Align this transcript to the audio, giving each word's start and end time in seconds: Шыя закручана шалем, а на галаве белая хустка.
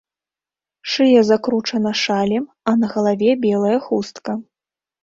Шыя 0.91 1.21
закручана 1.29 1.93
шалем, 2.03 2.45
а 2.69 2.77
на 2.81 2.85
галаве 2.95 3.31
белая 3.47 3.79
хустка. 3.87 4.33